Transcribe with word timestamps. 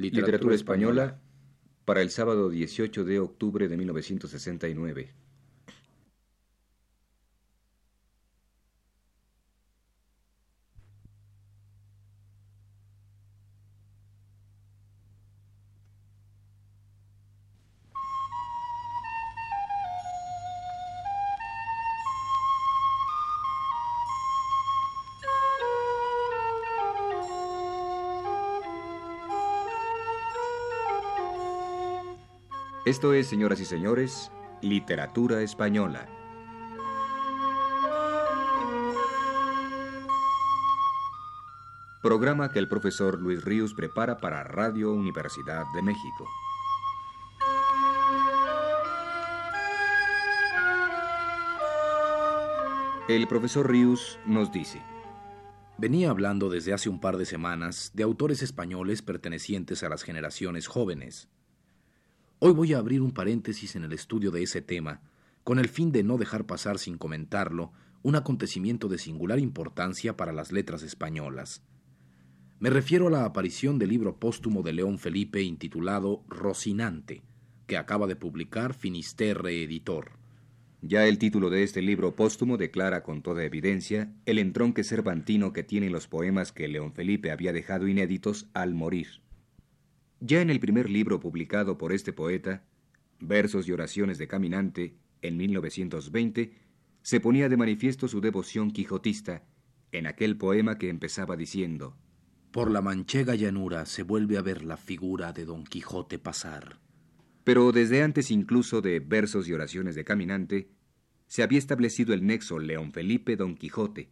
Literatura, 0.00 0.54
española 0.54 1.20
para 1.84 2.02
el 2.02 2.10
sábado 2.10 2.50
18 2.50 3.04
de 3.04 3.20
octubre 3.20 3.68
de 3.68 3.76
1969. 3.76 5.14
Esto 32.90 33.14
es, 33.14 33.28
señoras 33.28 33.60
y 33.60 33.64
señores, 33.64 34.32
Literatura 34.62 35.42
Española. 35.42 36.08
Programa 42.02 42.50
que 42.50 42.58
el 42.58 42.66
profesor 42.66 43.20
Luis 43.20 43.44
Ríos 43.44 43.74
prepara 43.74 44.18
para 44.18 44.42
Radio 44.42 44.92
Universidad 44.92 45.66
de 45.72 45.82
México. 45.82 46.28
El 53.06 53.28
profesor 53.28 53.70
Ríos 53.70 54.18
nos 54.26 54.50
dice. 54.50 54.82
Venía 55.78 56.10
hablando 56.10 56.50
desde 56.50 56.72
hace 56.72 56.88
un 56.88 56.98
par 56.98 57.18
de 57.18 57.24
semanas 57.24 57.92
de 57.94 58.02
autores 58.02 58.42
españoles 58.42 59.00
pertenecientes 59.00 59.84
a 59.84 59.88
las 59.88 60.02
generaciones 60.02 60.66
jóvenes 60.66 61.28
Hoy 62.42 62.54
voy 62.54 62.72
a 62.72 62.78
abrir 62.78 63.02
un 63.02 63.12
paréntesis 63.12 63.76
en 63.76 63.84
el 63.84 63.92
estudio 63.92 64.30
de 64.30 64.42
ese 64.42 64.62
tema, 64.62 65.02
con 65.44 65.58
el 65.58 65.68
fin 65.68 65.92
de 65.92 66.02
no 66.02 66.16
dejar 66.16 66.46
pasar 66.46 66.78
sin 66.78 66.96
comentarlo 66.96 67.70
un 68.02 68.16
acontecimiento 68.16 68.88
de 68.88 68.96
singular 68.96 69.38
importancia 69.38 70.16
para 70.16 70.32
las 70.32 70.50
letras 70.50 70.82
españolas. 70.82 71.62
Me 72.58 72.70
refiero 72.70 73.08
a 73.08 73.10
la 73.10 73.26
aparición 73.26 73.78
del 73.78 73.90
libro 73.90 74.18
póstumo 74.18 74.62
de 74.62 74.72
León 74.72 74.98
Felipe 74.98 75.42
intitulado 75.42 76.24
Rocinante, 76.28 77.22
que 77.66 77.76
acaba 77.76 78.06
de 78.06 78.16
publicar 78.16 78.72
Finisterre 78.72 79.62
Editor. 79.62 80.12
Ya 80.80 81.06
el 81.06 81.18
título 81.18 81.50
de 81.50 81.62
este 81.62 81.82
libro 81.82 82.16
póstumo 82.16 82.56
declara 82.56 83.02
con 83.02 83.20
toda 83.20 83.44
evidencia 83.44 84.14
el 84.24 84.38
entronque 84.38 84.82
cervantino 84.82 85.52
que 85.52 85.62
tienen 85.62 85.92
los 85.92 86.08
poemas 86.08 86.52
que 86.52 86.68
León 86.68 86.94
Felipe 86.94 87.32
había 87.32 87.52
dejado 87.52 87.86
inéditos 87.86 88.48
al 88.54 88.72
morir. 88.72 89.20
Ya 90.20 90.42
en 90.42 90.50
el 90.50 90.60
primer 90.60 90.90
libro 90.90 91.18
publicado 91.18 91.78
por 91.78 91.92
este 91.92 92.12
poeta, 92.12 92.62
Versos 93.22 93.68
y 93.68 93.72
oraciones 93.72 94.18
de 94.18 94.28
caminante, 94.28 94.96
en 95.22 95.36
1920, 95.36 96.52
se 97.02 97.20
ponía 97.20 97.48
de 97.48 97.56
manifiesto 97.56 98.06
su 98.06 98.20
devoción 98.20 98.70
quijotista 98.70 99.44
en 99.92 100.06
aquel 100.06 100.36
poema 100.36 100.78
que 100.78 100.90
empezaba 100.90 101.36
diciendo 101.36 101.96
Por 102.50 102.70
la 102.70 102.82
manchega 102.82 103.34
llanura 103.34 103.86
se 103.86 104.02
vuelve 104.02 104.36
a 104.36 104.42
ver 104.42 104.62
la 104.62 104.76
figura 104.76 105.32
de 105.32 105.46
Don 105.46 105.64
Quijote 105.64 106.18
pasar. 106.18 106.78
Pero 107.42 107.72
desde 107.72 108.02
antes 108.02 108.30
incluso 108.30 108.82
de 108.82 109.00
Versos 109.00 109.48
y 109.48 109.54
oraciones 109.54 109.94
de 109.94 110.04
caminante, 110.04 110.70
se 111.26 111.42
había 111.42 111.58
establecido 111.58 112.12
el 112.12 112.26
nexo 112.26 112.58
León 112.58 112.92
Felipe-Don 112.92 113.56
Quijote, 113.56 114.10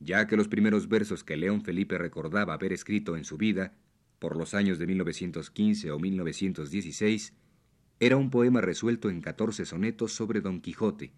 ya 0.00 0.26
que 0.26 0.36
los 0.36 0.48
primeros 0.48 0.88
versos 0.88 1.22
que 1.22 1.36
León 1.36 1.62
Felipe 1.62 1.96
recordaba 1.96 2.54
haber 2.54 2.72
escrito 2.72 3.16
en 3.16 3.24
su 3.24 3.36
vida 3.36 3.76
por 4.18 4.36
los 4.36 4.54
años 4.54 4.78
de 4.78 4.86
1915 4.86 5.90
o 5.90 5.98
1916, 5.98 7.34
era 8.00 8.16
un 8.16 8.30
poema 8.30 8.60
resuelto 8.60 9.10
en 9.10 9.20
14 9.20 9.64
sonetos 9.66 10.12
sobre 10.12 10.40
Don 10.40 10.60
Quijote, 10.60 11.12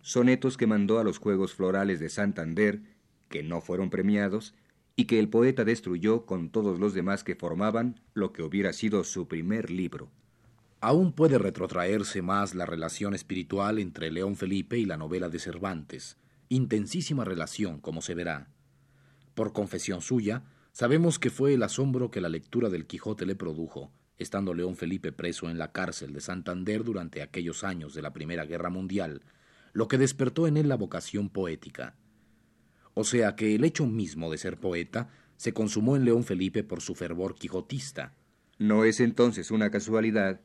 sonetos 0.00 0.56
que 0.56 0.66
mandó 0.66 0.98
a 0.98 1.04
los 1.04 1.18
Juegos 1.18 1.54
Florales 1.54 2.00
de 2.00 2.08
Santander, 2.08 2.82
que 3.28 3.42
no 3.42 3.60
fueron 3.60 3.88
premiados, 3.88 4.54
y 4.96 5.06
que 5.06 5.18
el 5.18 5.28
poeta 5.28 5.64
destruyó 5.64 6.26
con 6.26 6.50
todos 6.50 6.78
los 6.78 6.92
demás 6.92 7.24
que 7.24 7.36
formaban 7.36 8.00
lo 8.14 8.32
que 8.32 8.42
hubiera 8.42 8.72
sido 8.72 9.04
su 9.04 9.26
primer 9.26 9.70
libro. 9.70 10.10
Aún 10.80 11.12
puede 11.12 11.38
retrotraerse 11.38 12.20
más 12.22 12.54
la 12.54 12.66
relación 12.66 13.14
espiritual 13.14 13.78
entre 13.78 14.10
León 14.10 14.36
Felipe 14.36 14.78
y 14.78 14.84
la 14.84 14.96
novela 14.96 15.28
de 15.28 15.38
Cervantes, 15.38 16.18
intensísima 16.48 17.24
relación, 17.24 17.80
como 17.80 18.02
se 18.02 18.14
verá. 18.14 18.48
Por 19.34 19.52
confesión 19.52 20.02
suya, 20.02 20.42
Sabemos 20.72 21.18
que 21.18 21.28
fue 21.28 21.52
el 21.52 21.62
asombro 21.62 22.10
que 22.10 22.22
la 22.22 22.30
lectura 22.30 22.70
del 22.70 22.86
Quijote 22.86 23.26
le 23.26 23.34
produjo, 23.34 23.92
estando 24.16 24.54
León 24.54 24.74
Felipe 24.74 25.12
preso 25.12 25.50
en 25.50 25.58
la 25.58 25.70
cárcel 25.70 26.14
de 26.14 26.22
Santander 26.22 26.82
durante 26.82 27.20
aquellos 27.20 27.62
años 27.62 27.92
de 27.92 28.00
la 28.00 28.14
Primera 28.14 28.46
Guerra 28.46 28.70
Mundial, 28.70 29.20
lo 29.74 29.86
que 29.86 29.98
despertó 29.98 30.46
en 30.46 30.56
él 30.56 30.70
la 30.70 30.76
vocación 30.76 31.28
poética. 31.28 31.94
O 32.94 33.04
sea 33.04 33.36
que 33.36 33.54
el 33.54 33.64
hecho 33.64 33.86
mismo 33.86 34.30
de 34.30 34.38
ser 34.38 34.58
poeta 34.58 35.10
se 35.36 35.52
consumó 35.52 35.94
en 35.94 36.06
León 36.06 36.24
Felipe 36.24 36.64
por 36.64 36.80
su 36.80 36.94
fervor 36.94 37.34
quijotista. 37.34 38.14
No 38.58 38.84
es 38.84 39.00
entonces 39.00 39.50
una 39.50 39.70
casualidad, 39.70 40.40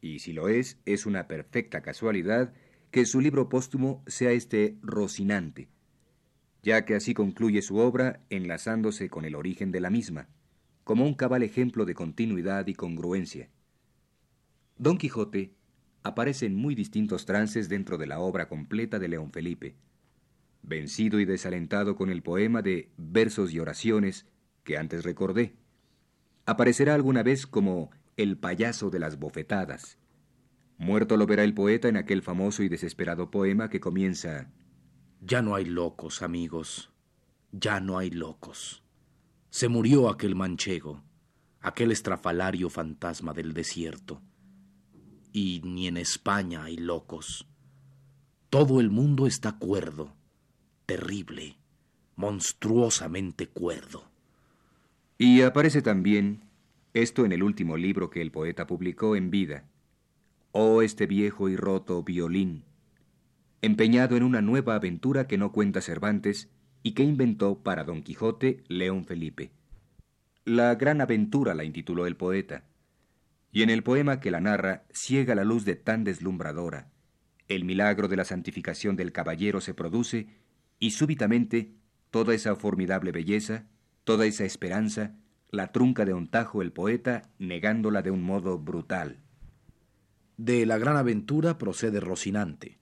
y 0.00 0.20
si 0.20 0.32
lo 0.32 0.48
es, 0.48 0.78
es 0.84 1.06
una 1.06 1.26
perfecta 1.26 1.82
casualidad, 1.82 2.52
que 2.92 3.04
su 3.04 3.20
libro 3.20 3.48
póstumo 3.48 4.04
sea 4.06 4.30
este 4.30 4.76
Rocinante, 4.82 5.68
ya 6.62 6.84
que 6.84 6.94
así 6.94 7.14
concluye 7.14 7.62
su 7.62 7.76
obra 7.76 8.20
enlazándose 8.30 9.08
con 9.08 9.24
el 9.24 9.34
origen 9.34 9.72
de 9.72 9.80
la 9.80 9.90
misma, 9.90 10.28
como 10.84 11.04
un 11.04 11.14
cabal 11.14 11.42
ejemplo 11.42 11.84
de 11.84 11.94
continuidad 11.94 12.66
y 12.66 12.74
congruencia. 12.74 13.50
Don 14.78 14.98
Quijote 14.98 15.54
aparece 16.02 16.46
en 16.46 16.54
muy 16.54 16.74
distintos 16.74 17.26
trances 17.26 17.68
dentro 17.68 17.98
de 17.98 18.06
la 18.06 18.20
obra 18.20 18.48
completa 18.48 18.98
de 18.98 19.08
León 19.08 19.32
Felipe, 19.32 19.76
vencido 20.62 21.20
y 21.20 21.24
desalentado 21.24 21.96
con 21.96 22.10
el 22.10 22.22
poema 22.22 22.62
de 22.62 22.90
Versos 22.96 23.52
y 23.52 23.58
Oraciones 23.58 24.26
que 24.64 24.78
antes 24.78 25.04
recordé. 25.04 25.54
Aparecerá 26.46 26.94
alguna 26.94 27.22
vez 27.22 27.46
como 27.46 27.90
el 28.16 28.36
payaso 28.36 28.90
de 28.90 28.98
las 28.98 29.18
bofetadas. 29.18 29.98
Muerto 30.78 31.16
lo 31.16 31.26
verá 31.26 31.44
el 31.44 31.54
poeta 31.54 31.88
en 31.88 31.96
aquel 31.96 32.22
famoso 32.22 32.62
y 32.62 32.68
desesperado 32.68 33.30
poema 33.30 33.68
que 33.68 33.80
comienza 33.80 34.50
ya 35.24 35.40
no 35.40 35.54
hay 35.54 35.64
locos, 35.64 36.20
amigos, 36.22 36.90
ya 37.52 37.80
no 37.80 37.96
hay 37.96 38.10
locos. 38.10 38.82
Se 39.50 39.68
murió 39.68 40.08
aquel 40.08 40.34
manchego, 40.34 41.02
aquel 41.60 41.92
estrafalario 41.92 42.68
fantasma 42.68 43.32
del 43.32 43.54
desierto. 43.54 44.20
Y 45.32 45.62
ni 45.64 45.86
en 45.86 45.96
España 45.96 46.64
hay 46.64 46.76
locos. 46.76 47.46
Todo 48.50 48.80
el 48.80 48.90
mundo 48.90 49.26
está 49.26 49.58
cuerdo, 49.58 50.12
terrible, 50.86 51.56
monstruosamente 52.16 53.46
cuerdo. 53.46 54.04
Y 55.18 55.42
aparece 55.42 55.82
también 55.82 56.42
esto 56.94 57.24
en 57.24 57.32
el 57.32 57.44
último 57.44 57.76
libro 57.76 58.10
que 58.10 58.20
el 58.20 58.32
poeta 58.32 58.66
publicó 58.66 59.14
en 59.14 59.30
vida. 59.30 59.68
Oh 60.50 60.82
este 60.82 61.06
viejo 61.06 61.48
y 61.48 61.56
roto 61.56 62.02
violín, 62.02 62.64
empeñado 63.62 64.16
en 64.16 64.24
una 64.24 64.42
nueva 64.42 64.74
aventura 64.74 65.28
que 65.28 65.38
no 65.38 65.52
cuenta 65.52 65.80
Cervantes 65.80 66.50
y 66.82 66.92
que 66.92 67.04
inventó 67.04 67.62
para 67.62 67.84
Don 67.84 68.02
Quijote 68.02 68.64
León 68.66 69.04
Felipe. 69.04 69.52
La 70.44 70.74
gran 70.74 71.00
aventura 71.00 71.54
la 71.54 71.62
intituló 71.62 72.08
el 72.08 72.16
poeta, 72.16 72.64
y 73.52 73.62
en 73.62 73.70
el 73.70 73.84
poema 73.84 74.18
que 74.18 74.32
la 74.32 74.40
narra 74.40 74.84
ciega 74.92 75.36
la 75.36 75.44
luz 75.44 75.64
de 75.64 75.76
tan 75.76 76.02
deslumbradora. 76.02 76.90
El 77.46 77.64
milagro 77.64 78.08
de 78.08 78.16
la 78.16 78.24
santificación 78.24 78.96
del 78.96 79.12
caballero 79.12 79.60
se 79.60 79.74
produce 79.74 80.26
y 80.80 80.90
súbitamente 80.90 81.72
toda 82.10 82.34
esa 82.34 82.56
formidable 82.56 83.12
belleza, 83.12 83.66
toda 84.02 84.26
esa 84.26 84.44
esperanza, 84.44 85.14
la 85.50 85.70
trunca 85.70 86.04
de 86.04 86.14
un 86.14 86.26
tajo 86.26 86.62
el 86.62 86.72
poeta 86.72 87.30
negándola 87.38 88.02
de 88.02 88.10
un 88.10 88.24
modo 88.24 88.58
brutal. 88.58 89.20
De 90.36 90.66
la 90.66 90.78
gran 90.78 90.96
aventura 90.96 91.58
procede 91.58 92.00
Rocinante, 92.00 92.81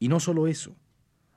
y 0.00 0.08
no 0.08 0.18
solo 0.18 0.48
eso. 0.48 0.74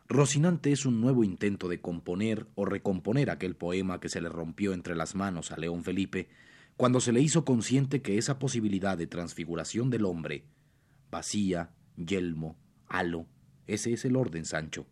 Rocinante 0.08 0.72
es 0.72 0.88
un 0.88 1.00
nuevo 1.00 1.24
intento 1.24 1.70
de 1.70 1.80
componer 1.80 2.48
o 2.56 2.66
recomponer 2.66 3.30
aquel 3.30 3.56
poema 3.56 4.00
que 4.00 4.10
se 4.10 4.22
le 4.22 4.30
rompió 4.30 4.74
entre 4.74 4.96
las 4.96 5.14
manos 5.14 5.52
a 5.52 5.58
León 5.58 5.84
Felipe 5.84 6.30
cuando 6.76 7.00
se 7.00 7.12
le 7.12 7.22
hizo 7.22 7.46
consciente 7.46 8.02
que 8.02 8.18
esa 8.18 8.40
posibilidad 8.40 8.98
de 8.98 9.06
transfiguración 9.06 9.92
del 9.92 10.06
hombre, 10.06 10.46
vacía, 11.12 11.72
yelmo, 11.96 12.58
halo, 12.88 13.28
ese 13.68 13.94
es 13.94 14.06
el 14.06 14.16
orden, 14.16 14.46
Sancho. 14.46 14.88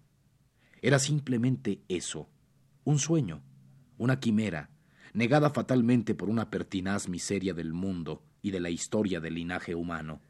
Era 0.82 1.00
simplemente 1.00 1.82
eso, 1.88 2.30
un 2.84 3.00
sueño, 3.00 3.42
una 3.98 4.20
quimera, 4.20 4.70
negada 5.14 5.50
fatalmente 5.50 6.14
por 6.14 6.30
una 6.30 6.50
pertinaz 6.50 7.10
miseria 7.10 7.54
del 7.54 7.74
mundo 7.74 8.24
y 8.42 8.52
de 8.52 8.60
la 8.60 8.70
historia 8.70 9.20
del 9.20 9.36
linaje 9.36 9.76
humano. 9.76 10.22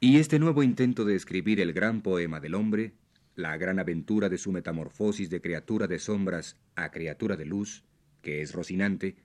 Y 0.00 0.18
este 0.18 0.38
nuevo 0.38 0.62
intento 0.62 1.04
de 1.04 1.16
escribir 1.16 1.58
el 1.60 1.72
gran 1.72 2.02
poema 2.02 2.38
del 2.38 2.54
hombre, 2.54 2.92
la 3.34 3.56
gran 3.56 3.80
aventura 3.80 4.28
de 4.28 4.38
su 4.38 4.52
metamorfosis 4.52 5.28
de 5.28 5.40
criatura 5.40 5.88
de 5.88 5.98
sombras 5.98 6.56
a 6.76 6.92
criatura 6.92 7.34
de 7.36 7.44
luz, 7.44 7.82
que 8.22 8.40
es 8.40 8.52
Rocinante, 8.52 9.16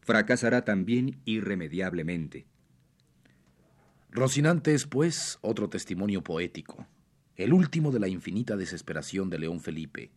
fracasará 0.00 0.64
también 0.64 1.20
irremediablemente. 1.26 2.44
Rocinante 4.10 4.74
es, 4.74 4.86
pues, 4.86 5.38
otro 5.42 5.68
testimonio 5.68 6.24
poético, 6.24 6.88
el 7.36 7.52
último 7.52 7.92
de 7.92 8.00
la 8.00 8.08
infinita 8.08 8.56
desesperación 8.56 9.30
de 9.30 9.38
León 9.38 9.60
Felipe, 9.60 10.10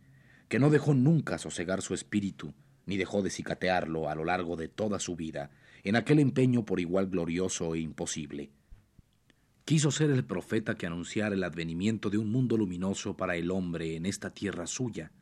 que 0.48 0.58
no 0.58 0.70
dejó 0.70 0.92
nunca 0.92 1.38
sosegar 1.38 1.82
su 1.82 1.94
espíritu, 1.94 2.52
ni 2.84 2.96
dejó 2.96 3.22
de 3.22 3.30
cicatearlo 3.30 4.08
a 4.08 4.16
lo 4.16 4.24
largo 4.24 4.56
de 4.56 4.66
toda 4.66 4.98
su 4.98 5.14
vida, 5.14 5.52
en 5.84 5.94
aquel 5.94 6.18
empeño 6.18 6.64
por 6.64 6.80
igual 6.80 7.06
glorioso 7.06 7.76
e 7.76 7.78
imposible. 7.78 8.50
Quiso 9.70 9.92
ser 9.92 10.10
el 10.10 10.24
profeta 10.24 10.74
que 10.74 10.88
anunciara 10.88 11.32
el 11.32 11.44
advenimiento 11.44 12.10
de 12.10 12.18
un 12.18 12.32
mundo 12.32 12.56
luminoso 12.56 13.16
para 13.16 13.36
el 13.36 13.52
hombre 13.52 13.94
en 13.94 14.04
esta 14.04 14.30
tierra 14.34 14.66
suya, 14.66 15.12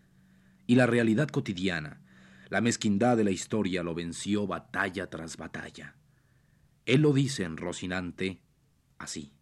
y 0.67 0.75
la 0.75 0.87
realidad 0.87 1.29
cotidiana, 1.29 2.01
la 2.49 2.63
mezquindad 2.63 3.19
de 3.19 3.25
la 3.25 3.31
historia 3.31 3.83
lo 3.83 3.95
venció 3.95 4.47
batalla 4.47 5.11
tras 5.11 5.37
batalla. 5.37 5.97
Él 6.87 7.03
lo 7.03 7.13
dice 7.13 7.45
en 7.45 7.59
Rocinante 7.59 8.41
así. 8.97 9.35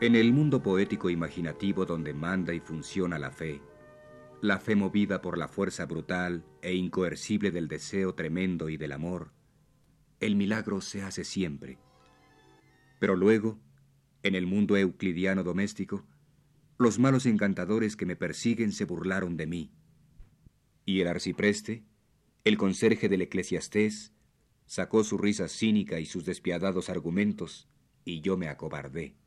En 0.00 0.16
el 0.16 0.32
mundo 0.32 0.62
poético 0.62 1.10
imaginativo 1.10 1.84
donde 1.84 2.14
manda 2.14 2.54
y 2.54 2.60
funciona 2.60 3.18
la 3.18 3.30
fe, 3.30 3.60
la 4.40 4.58
fe 4.58 4.74
movida 4.74 5.20
por 5.20 5.36
la 5.36 5.46
fuerza 5.46 5.84
brutal 5.84 6.42
e 6.62 6.74
incoercible 6.74 7.50
del 7.50 7.68
deseo 7.68 8.14
tremendo 8.14 8.70
y 8.70 8.78
del 8.78 8.92
amor, 8.92 9.30
el 10.18 10.36
milagro 10.36 10.80
se 10.80 11.02
hace 11.02 11.22
siempre. 11.22 11.78
Pero 12.98 13.14
luego, 13.14 13.60
en 14.22 14.34
el 14.34 14.46
mundo 14.46 14.78
euclidiano 14.78 15.44
doméstico, 15.44 16.06
los 16.78 16.98
malos 16.98 17.26
encantadores 17.26 17.94
que 17.94 18.06
me 18.06 18.16
persiguen 18.16 18.72
se 18.72 18.86
burlaron 18.86 19.36
de 19.36 19.46
mí. 19.46 19.70
Y 20.86 21.02
el 21.02 21.08
arcipreste, 21.08 21.84
el 22.44 22.56
conserje 22.56 23.10
del 23.10 23.20
eclesiastés, 23.20 24.14
sacó 24.64 25.04
su 25.04 25.18
risa 25.18 25.46
cínica 25.46 26.00
y 26.00 26.06
sus 26.06 26.24
despiadados 26.24 26.88
argumentos, 26.88 27.68
y 28.02 28.22
yo 28.22 28.38
me 28.38 28.48
acobardé. 28.48 29.19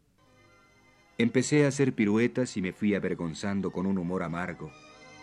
Empecé 1.24 1.64
a 1.64 1.70
hacer 1.70 1.94
piruetas 1.94 2.58
y 2.58 2.62
me 2.62 2.74
fui 2.74 2.96
avergonzando 2.96 3.72
con 3.72 3.86
un 3.86 3.98
humor 3.98 4.24
amargo, 4.24 4.74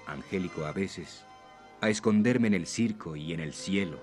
angélico 0.06 0.64
a 0.64 0.73
veces, 0.73 1.26
a 1.82 1.91
esconderme 1.91 2.47
en 2.47 2.55
el 2.55 2.67
circo 2.67 3.17
y 3.17 3.35
en 3.35 3.41
el 3.41 3.52
cielo. 3.52 4.00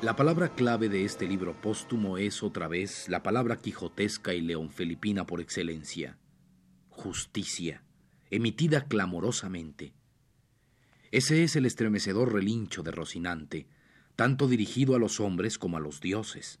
La 0.00 0.16
palabra 0.16 0.48
clave 0.54 0.88
de 0.88 1.04
este 1.04 1.26
libro 1.26 1.52
póstumo 1.60 2.16
es 2.16 2.42
otra 2.42 2.68
vez 2.68 3.06
la 3.10 3.22
palabra 3.22 3.58
quijotesca 3.58 4.32
y 4.32 4.40
leonfelipina 4.40 5.26
por 5.26 5.42
excelencia, 5.42 6.16
justicia 6.88 7.82
emitida 8.32 8.86
clamorosamente. 8.86 9.92
Ese 11.10 11.44
es 11.44 11.54
el 11.54 11.66
estremecedor 11.66 12.32
relincho 12.32 12.82
de 12.82 12.90
Rocinante, 12.90 13.68
tanto 14.16 14.48
dirigido 14.48 14.96
a 14.96 14.98
los 14.98 15.20
hombres 15.20 15.58
como 15.58 15.76
a 15.76 15.80
los 15.80 16.00
dioses. 16.00 16.58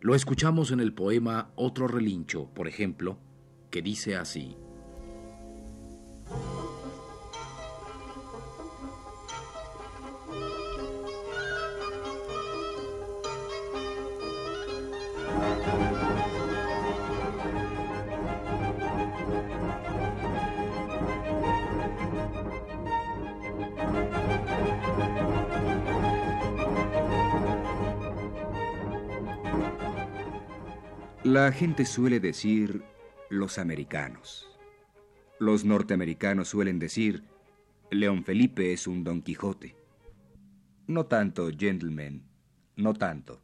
Lo 0.00 0.16
escuchamos 0.16 0.72
en 0.72 0.80
el 0.80 0.92
poema 0.92 1.52
Otro 1.54 1.86
relincho, 1.86 2.52
por 2.52 2.66
ejemplo, 2.66 3.20
que 3.70 3.82
dice 3.82 4.16
así. 4.16 4.56
La 31.24 31.50
gente 31.52 31.86
suele 31.86 32.20
decir 32.20 32.82
los 33.30 33.56
americanos. 33.56 34.46
Los 35.38 35.64
norteamericanos 35.64 36.48
suelen 36.48 36.78
decir 36.78 37.24
León 37.90 38.24
Felipe 38.24 38.74
es 38.74 38.86
un 38.86 39.04
Don 39.04 39.22
Quijote. 39.22 39.74
No 40.86 41.06
tanto, 41.06 41.48
gentlemen, 41.50 42.26
no 42.76 42.92
tanto. 42.92 43.40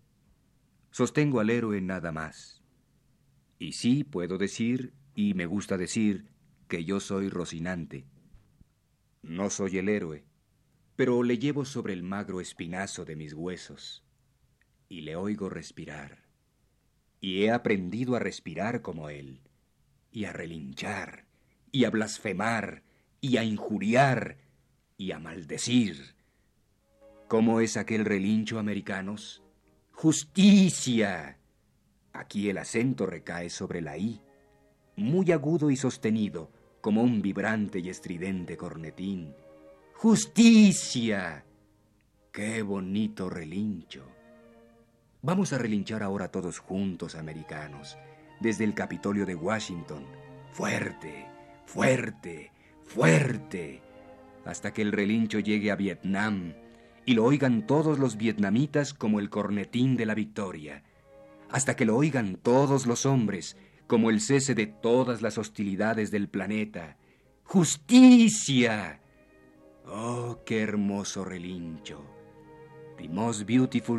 Sostengo 0.90 1.40
al 1.40 1.48
héroe 1.48 1.80
nada 1.80 2.12
más. 2.12 2.62
Y 3.58 3.72
sí 3.72 4.04
puedo 4.04 4.36
decir, 4.36 4.92
y 5.14 5.32
me 5.32 5.46
gusta 5.46 5.78
decir, 5.78 6.26
que 6.68 6.84
yo 6.84 7.00
soy 7.00 7.30
Rocinante. 7.30 8.04
No 9.22 9.48
soy 9.48 9.78
el 9.78 9.88
héroe, 9.88 10.26
pero 10.96 11.22
le 11.22 11.38
llevo 11.38 11.64
sobre 11.64 11.94
el 11.94 12.02
magro 12.02 12.42
espinazo 12.42 13.06
de 13.06 13.16
mis 13.16 13.32
huesos, 13.32 14.04
y 14.90 15.00
le 15.00 15.16
oigo 15.16 15.48
respirar 15.48 16.29
y 17.20 17.44
he 17.44 17.50
aprendido 17.50 18.16
a 18.16 18.18
respirar 18.18 18.82
como 18.82 19.10
él, 19.10 19.40
y 20.10 20.24
a 20.24 20.32
relinchar, 20.32 21.26
y 21.70 21.84
a 21.84 21.90
blasfemar, 21.90 22.82
y 23.20 23.36
a 23.36 23.44
injuriar, 23.44 24.38
y 24.96 25.12
a 25.12 25.18
maldecir. 25.18 26.14
¿Cómo 27.28 27.60
es 27.60 27.76
aquel 27.76 28.04
relincho, 28.04 28.58
americanos? 28.58 29.42
Justicia. 29.92 31.38
Aquí 32.12 32.48
el 32.50 32.58
acento 32.58 33.06
recae 33.06 33.50
sobre 33.50 33.80
la 33.80 33.96
I, 33.96 34.20
muy 34.96 35.30
agudo 35.30 35.70
y 35.70 35.76
sostenido, 35.76 36.50
como 36.80 37.02
un 37.02 37.22
vibrante 37.22 37.78
y 37.78 37.90
estridente 37.90 38.56
cornetín. 38.56 39.34
Justicia. 39.94 41.44
Qué 42.32 42.62
bonito 42.62 43.28
relincho. 43.28 44.19
Vamos 45.22 45.52
a 45.52 45.58
relinchar 45.58 46.02
ahora 46.02 46.28
todos 46.28 46.58
juntos, 46.58 47.14
americanos, 47.14 47.98
desde 48.40 48.64
el 48.64 48.72
Capitolio 48.72 49.26
de 49.26 49.34
Washington. 49.34 50.06
Fuerte, 50.50 51.26
fuerte, 51.66 52.52
fuerte, 52.84 53.82
hasta 54.46 54.72
que 54.72 54.80
el 54.80 54.92
relincho 54.92 55.38
llegue 55.38 55.70
a 55.70 55.76
Vietnam 55.76 56.54
y 57.04 57.12
lo 57.12 57.24
oigan 57.24 57.66
todos 57.66 57.98
los 57.98 58.16
vietnamitas 58.16 58.94
como 58.94 59.20
el 59.20 59.28
cornetín 59.28 59.94
de 59.96 60.06
la 60.06 60.14
victoria, 60.14 60.84
hasta 61.50 61.76
que 61.76 61.84
lo 61.84 61.96
oigan 61.96 62.36
todos 62.36 62.86
los 62.86 63.04
hombres 63.04 63.58
como 63.86 64.08
el 64.08 64.22
cese 64.22 64.54
de 64.54 64.68
todas 64.68 65.20
las 65.20 65.36
hostilidades 65.36 66.10
del 66.10 66.30
planeta. 66.30 66.96
¡Justicia! 67.44 69.02
¡Oh, 69.84 70.38
qué 70.46 70.62
hermoso 70.62 71.26
relincho! 71.26 72.19
The 73.00 73.08
most 73.08 73.46
beautiful 73.46 73.96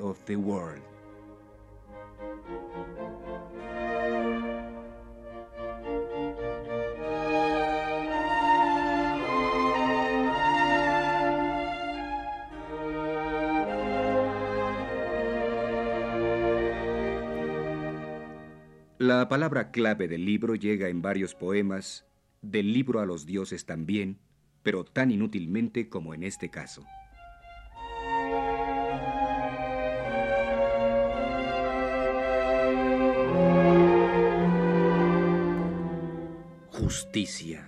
of 0.00 0.18
the 0.26 0.34
world. 0.34 0.82
La 18.98 19.28
palabra 19.28 19.70
clave 19.70 20.08
del 20.08 20.24
libro 20.24 20.56
llega 20.56 20.88
en 20.88 21.00
varios 21.00 21.34
poemas, 21.34 22.04
del 22.40 22.72
libro 22.72 22.98
a 23.00 23.06
los 23.06 23.24
dioses 23.24 23.66
también, 23.66 24.18
pero 24.64 24.84
tan 24.84 25.12
inútilmente 25.12 25.88
como 25.88 26.14
en 26.14 26.24
este 26.24 26.50
caso. 26.50 26.84
Justicia. 36.92 37.66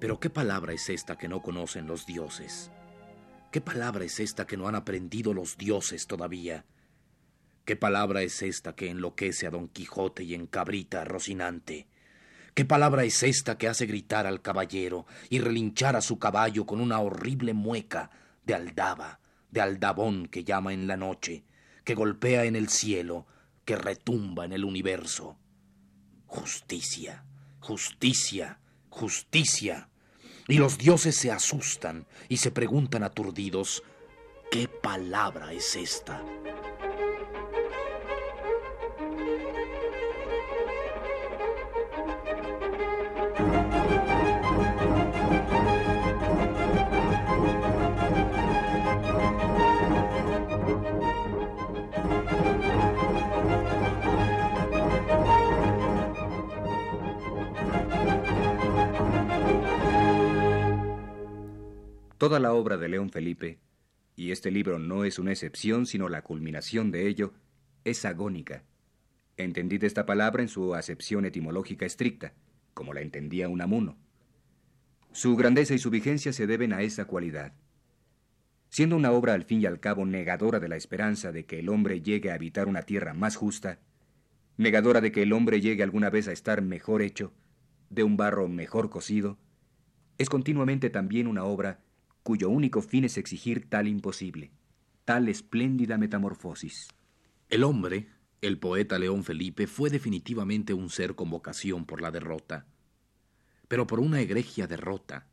Pero 0.00 0.18
¿qué 0.18 0.30
palabra 0.30 0.72
es 0.72 0.88
esta 0.88 1.18
que 1.18 1.28
no 1.28 1.42
conocen 1.42 1.86
los 1.86 2.06
dioses? 2.06 2.70
¿Qué 3.52 3.60
palabra 3.60 4.02
es 4.06 4.18
esta 4.18 4.46
que 4.46 4.56
no 4.56 4.66
han 4.66 4.76
aprendido 4.76 5.34
los 5.34 5.58
dioses 5.58 6.06
todavía? 6.06 6.64
¿Qué 7.66 7.76
palabra 7.76 8.22
es 8.22 8.40
esta 8.40 8.74
que 8.74 8.88
enloquece 8.88 9.46
a 9.46 9.50
Don 9.50 9.68
Quijote 9.68 10.24
y 10.24 10.32
encabrita 10.32 11.02
a 11.02 11.04
Rocinante? 11.04 11.86
¿Qué 12.54 12.64
palabra 12.64 13.04
es 13.04 13.22
esta 13.22 13.58
que 13.58 13.68
hace 13.68 13.84
gritar 13.84 14.26
al 14.26 14.40
caballero 14.40 15.04
y 15.28 15.40
relinchar 15.40 15.96
a 15.96 16.00
su 16.00 16.18
caballo 16.18 16.64
con 16.64 16.80
una 16.80 17.00
horrible 17.00 17.52
mueca 17.52 18.10
de 18.46 18.54
aldaba, 18.54 19.20
de 19.50 19.60
aldabón 19.60 20.28
que 20.28 20.44
llama 20.44 20.72
en 20.72 20.86
la 20.86 20.96
noche, 20.96 21.44
que 21.84 21.94
golpea 21.94 22.46
en 22.46 22.56
el 22.56 22.70
cielo, 22.70 23.26
que 23.66 23.76
retumba 23.76 24.46
en 24.46 24.54
el 24.54 24.64
universo. 24.64 25.36
Justicia, 26.24 27.25
justicia, 27.66 28.60
justicia. 28.90 29.88
Y 30.46 30.58
los 30.58 30.78
dioses 30.78 31.16
se 31.16 31.32
asustan 31.32 32.06
y 32.28 32.36
se 32.36 32.52
preguntan 32.52 33.02
aturdidos, 33.02 33.82
¿qué 34.52 34.68
palabra 34.68 35.52
es 35.52 35.74
esta? 35.74 36.22
Toda 62.26 62.40
la 62.40 62.54
obra 62.54 62.76
de 62.76 62.88
León 62.88 63.10
Felipe, 63.10 63.60
y 64.16 64.32
este 64.32 64.50
libro 64.50 64.80
no 64.80 65.04
es 65.04 65.20
una 65.20 65.30
excepción 65.30 65.86
sino 65.86 66.08
la 66.08 66.22
culminación 66.22 66.90
de 66.90 67.06
ello, 67.06 67.34
es 67.84 68.04
agónica. 68.04 68.64
Entendid 69.36 69.84
esta 69.84 70.06
palabra 70.06 70.42
en 70.42 70.48
su 70.48 70.74
acepción 70.74 71.24
etimológica 71.24 71.86
estricta, 71.86 72.34
como 72.74 72.94
la 72.94 73.00
entendía 73.00 73.48
Unamuno. 73.48 73.96
Su 75.12 75.36
grandeza 75.36 75.74
y 75.74 75.78
su 75.78 75.88
vigencia 75.88 76.32
se 76.32 76.48
deben 76.48 76.72
a 76.72 76.82
esa 76.82 77.04
cualidad. 77.04 77.52
Siendo 78.70 78.96
una 78.96 79.12
obra 79.12 79.34
al 79.34 79.44
fin 79.44 79.60
y 79.60 79.66
al 79.66 79.78
cabo 79.78 80.04
negadora 80.04 80.58
de 80.58 80.66
la 80.66 80.74
esperanza 80.74 81.30
de 81.30 81.46
que 81.46 81.60
el 81.60 81.68
hombre 81.68 82.02
llegue 82.02 82.32
a 82.32 82.34
habitar 82.34 82.66
una 82.66 82.82
tierra 82.82 83.14
más 83.14 83.36
justa, 83.36 83.78
negadora 84.56 85.00
de 85.00 85.12
que 85.12 85.22
el 85.22 85.32
hombre 85.32 85.60
llegue 85.60 85.84
alguna 85.84 86.10
vez 86.10 86.26
a 86.26 86.32
estar 86.32 86.60
mejor 86.60 87.02
hecho, 87.02 87.32
de 87.88 88.02
un 88.02 88.16
barro 88.16 88.48
mejor 88.48 88.90
cocido, 88.90 89.38
es 90.18 90.28
continuamente 90.28 90.90
también 90.90 91.28
una 91.28 91.44
obra 91.44 91.85
cuyo 92.26 92.50
único 92.50 92.82
fin 92.82 93.04
es 93.04 93.18
exigir 93.18 93.70
tal 93.70 93.86
imposible, 93.86 94.50
tal 95.04 95.28
espléndida 95.28 95.96
metamorfosis. 95.96 96.88
El 97.48 97.62
hombre, 97.62 98.08
el 98.40 98.58
poeta 98.58 98.98
León 98.98 99.22
Felipe, 99.22 99.68
fue 99.68 99.90
definitivamente 99.90 100.74
un 100.74 100.90
ser 100.90 101.14
con 101.14 101.30
vocación 101.30 101.84
por 101.84 102.02
la 102.02 102.10
derrota, 102.10 102.66
pero 103.68 103.86
por 103.86 104.00
una 104.00 104.20
egregia 104.20 104.66
derrota, 104.66 105.28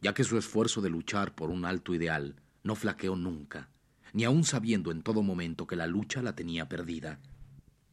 ya 0.00 0.14
que 0.14 0.24
su 0.24 0.36
esfuerzo 0.36 0.80
de 0.80 0.90
luchar 0.90 1.32
por 1.36 1.48
un 1.48 1.64
alto 1.64 1.94
ideal 1.94 2.34
no 2.64 2.74
flaqueó 2.74 3.14
nunca, 3.14 3.68
ni 4.12 4.24
aun 4.24 4.42
sabiendo 4.42 4.90
en 4.90 5.02
todo 5.02 5.22
momento 5.22 5.68
que 5.68 5.76
la 5.76 5.86
lucha 5.86 6.22
la 6.22 6.34
tenía 6.34 6.68
perdida. 6.68 7.20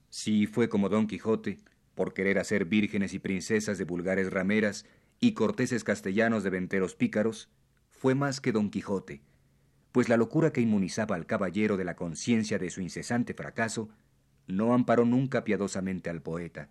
Si 0.09 0.47
fue 0.47 0.69
como 0.69 0.89
Don 0.89 1.05
Quijote, 1.05 1.59
por 1.93 2.15
querer 2.15 2.39
hacer 2.39 2.65
vírgenes 2.65 3.13
y 3.13 3.19
princesas 3.19 3.77
de 3.77 3.83
vulgares 3.83 4.31
rameras 4.33 4.87
y 5.19 5.33
corteses 5.33 5.83
castellanos 5.83 6.43
de 6.43 6.49
venteros 6.49 6.95
pícaros, 6.95 7.47
fue 7.99 8.15
más 8.15 8.39
que 8.39 8.53
Don 8.53 8.69
Quijote, 8.69 9.21
pues 9.91 10.07
la 10.07 10.15
locura 10.15 10.53
que 10.53 10.61
inmunizaba 10.61 11.17
al 11.17 11.25
caballero 11.25 11.75
de 11.75 11.83
la 11.83 11.97
conciencia 11.97 12.57
de 12.57 12.69
su 12.69 12.79
incesante 12.79 13.33
fracaso 13.33 13.89
no 14.47 14.73
amparó 14.73 15.03
nunca 15.03 15.43
piadosamente 15.43 16.09
al 16.09 16.21
poeta. 16.21 16.69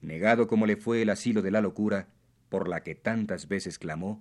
Negado 0.00 0.48
como 0.48 0.66
le 0.66 0.76
fue 0.76 1.02
el 1.02 1.10
asilo 1.10 1.42
de 1.42 1.52
la 1.52 1.60
locura, 1.60 2.08
por 2.48 2.68
la 2.68 2.82
que 2.82 2.96
tantas 2.96 3.46
veces 3.46 3.78
clamó, 3.78 4.18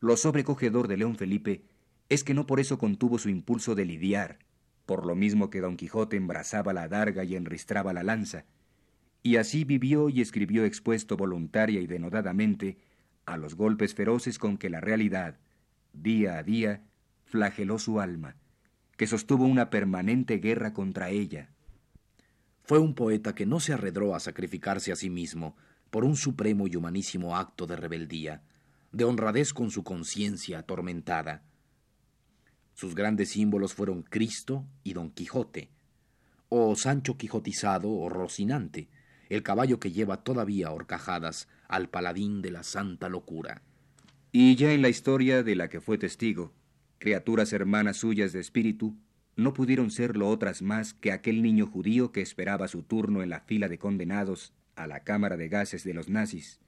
lo 0.00 0.16
sobrecogedor 0.16 0.88
de 0.88 0.96
León 0.96 1.16
Felipe 1.16 1.64
es 2.08 2.24
que 2.24 2.32
no 2.32 2.46
por 2.46 2.58
eso 2.58 2.78
contuvo 2.78 3.18
su 3.18 3.28
impulso 3.28 3.74
de 3.74 3.84
lidiar, 3.84 4.38
por 4.86 5.04
lo 5.04 5.14
mismo 5.14 5.50
que 5.50 5.60
Don 5.60 5.76
Quijote 5.76 6.16
embrazaba 6.16 6.72
la 6.72 6.84
adarga 6.84 7.24
y 7.24 7.36
enristraba 7.36 7.92
la 7.92 8.02
lanza, 8.02 8.46
y 9.22 9.36
así 9.36 9.64
vivió 9.64 10.08
y 10.08 10.22
escribió 10.22 10.64
expuesto 10.64 11.18
voluntaria 11.18 11.82
y 11.82 11.86
denodadamente 11.86 12.78
a 13.32 13.36
los 13.36 13.54
golpes 13.54 13.94
feroces 13.94 14.38
con 14.38 14.58
que 14.58 14.70
la 14.70 14.80
realidad, 14.80 15.38
día 15.92 16.38
a 16.38 16.42
día, 16.42 16.82
flageló 17.24 17.78
su 17.78 18.00
alma, 18.00 18.36
que 18.96 19.06
sostuvo 19.06 19.44
una 19.44 19.70
permanente 19.70 20.38
guerra 20.38 20.72
contra 20.72 21.10
ella. 21.10 21.50
Fue 22.62 22.78
un 22.78 22.94
poeta 22.94 23.34
que 23.34 23.46
no 23.46 23.60
se 23.60 23.72
arredró 23.72 24.14
a 24.14 24.20
sacrificarse 24.20 24.92
a 24.92 24.96
sí 24.96 25.10
mismo 25.10 25.56
por 25.90 26.04
un 26.04 26.16
supremo 26.16 26.66
y 26.66 26.76
humanísimo 26.76 27.36
acto 27.36 27.66
de 27.66 27.76
rebeldía, 27.76 28.42
de 28.92 29.04
honradez 29.04 29.52
con 29.52 29.70
su 29.70 29.84
conciencia 29.84 30.60
atormentada. 30.60 31.42
Sus 32.74 32.94
grandes 32.94 33.30
símbolos 33.30 33.74
fueron 33.74 34.02
Cristo 34.02 34.66
y 34.82 34.92
Don 34.92 35.10
Quijote, 35.10 35.70
o 36.48 36.74
Sancho 36.74 37.16
Quijotizado 37.16 37.90
o 37.90 38.08
Rocinante, 38.08 38.88
el 39.28 39.42
caballo 39.42 39.78
que 39.78 39.92
lleva 39.92 40.24
todavía 40.24 40.72
horcajadas 40.72 41.48
al 41.70 41.88
paladín 41.88 42.42
de 42.42 42.50
la 42.50 42.62
santa 42.64 43.08
locura. 43.08 43.62
Y 44.32 44.56
ya 44.56 44.72
en 44.72 44.82
la 44.82 44.88
historia 44.88 45.42
de 45.42 45.54
la 45.54 45.68
que 45.68 45.80
fue 45.80 45.98
testigo, 45.98 46.52
criaturas 46.98 47.52
hermanas 47.52 47.96
suyas 47.96 48.32
de 48.32 48.40
espíritu, 48.40 48.96
no 49.36 49.54
pudieron 49.54 49.90
serlo 49.90 50.28
otras 50.28 50.62
más 50.62 50.92
que 50.92 51.12
aquel 51.12 51.42
niño 51.42 51.66
judío 51.66 52.12
que 52.12 52.20
esperaba 52.20 52.68
su 52.68 52.82
turno 52.82 53.22
en 53.22 53.30
la 53.30 53.40
fila 53.40 53.68
de 53.68 53.78
condenados 53.78 54.52
a 54.74 54.86
la 54.86 55.04
cámara 55.04 55.36
de 55.36 55.48
gases 55.48 55.84
de 55.84 55.94
los 55.94 56.08
nazis, 56.08 56.60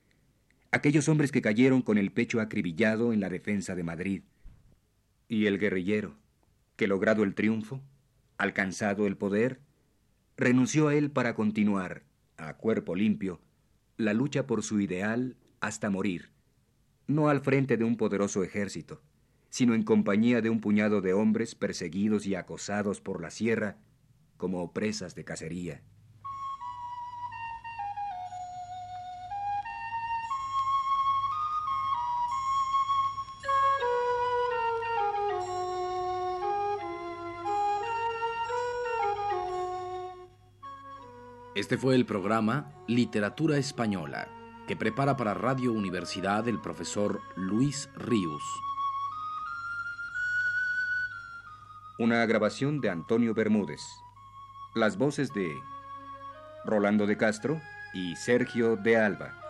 aquellos 0.70 1.08
hombres 1.08 1.32
que 1.32 1.42
cayeron 1.42 1.82
con 1.82 1.98
el 1.98 2.12
pecho 2.12 2.40
acribillado 2.40 3.12
en 3.12 3.20
la 3.20 3.28
defensa 3.28 3.74
de 3.74 3.84
Madrid, 3.84 4.22
y 5.28 5.46
el 5.46 5.58
guerrillero, 5.58 6.16
que 6.76 6.86
logrado 6.86 7.24
el 7.24 7.34
triunfo, 7.34 7.82
alcanzado 8.38 9.06
el 9.06 9.16
poder, 9.16 9.60
renunció 10.36 10.88
a 10.88 10.94
él 10.94 11.10
para 11.10 11.34
continuar, 11.34 12.04
a 12.36 12.54
cuerpo 12.54 12.94
limpio, 12.94 13.40
la 13.96 14.14
lucha 14.14 14.46
por 14.46 14.62
su 14.62 14.80
ideal 14.80 15.36
hasta 15.60 15.90
morir, 15.90 16.30
no 17.06 17.28
al 17.28 17.40
frente 17.40 17.76
de 17.76 17.84
un 17.84 17.96
poderoso 17.96 18.42
ejército, 18.42 19.02
sino 19.50 19.74
en 19.74 19.82
compañía 19.82 20.40
de 20.40 20.50
un 20.50 20.60
puñado 20.60 21.00
de 21.00 21.12
hombres 21.12 21.54
perseguidos 21.54 22.26
y 22.26 22.34
acosados 22.34 23.00
por 23.00 23.20
la 23.20 23.30
sierra 23.30 23.76
como 24.36 24.72
presas 24.72 25.14
de 25.14 25.24
cacería. 25.24 25.82
Este 41.62 41.78
fue 41.78 41.94
el 41.94 42.06
programa 42.06 42.72
Literatura 42.88 43.56
Española, 43.56 44.26
que 44.66 44.74
prepara 44.74 45.16
para 45.16 45.32
Radio 45.32 45.72
Universidad 45.72 46.48
el 46.48 46.60
profesor 46.60 47.20
Luis 47.36 47.88
Ríos. 47.94 48.42
Una 52.00 52.26
grabación 52.26 52.80
de 52.80 52.90
Antonio 52.90 53.32
Bermúdez. 53.32 53.80
Las 54.74 54.98
voces 54.98 55.32
de 55.34 55.56
Rolando 56.64 57.06
de 57.06 57.16
Castro 57.16 57.60
y 57.94 58.16
Sergio 58.16 58.74
de 58.74 58.96
Alba. 58.96 59.41